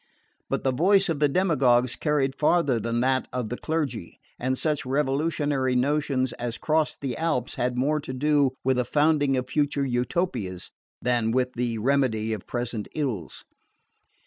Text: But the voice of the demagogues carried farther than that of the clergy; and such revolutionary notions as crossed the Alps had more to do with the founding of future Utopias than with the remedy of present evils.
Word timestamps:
But 0.49 0.63
the 0.63 0.73
voice 0.73 1.09
of 1.09 1.19
the 1.19 1.29
demagogues 1.29 1.95
carried 1.95 2.33
farther 2.35 2.79
than 2.79 3.01
that 3.01 3.27
of 3.31 3.49
the 3.49 3.55
clergy; 3.57 4.19
and 4.39 4.57
such 4.57 4.83
revolutionary 4.83 5.75
notions 5.75 6.33
as 6.39 6.57
crossed 6.57 7.01
the 7.01 7.15
Alps 7.17 7.53
had 7.53 7.77
more 7.77 7.99
to 7.99 8.11
do 8.11 8.49
with 8.63 8.77
the 8.77 8.83
founding 8.85 9.37
of 9.37 9.47
future 9.47 9.85
Utopias 9.85 10.71
than 11.03 11.29
with 11.29 11.53
the 11.53 11.77
remedy 11.77 12.33
of 12.33 12.47
present 12.47 12.87
evils. 12.95 13.43